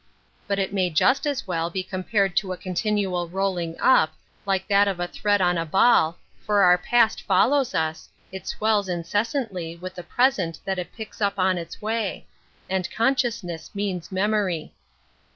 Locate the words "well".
1.45-1.69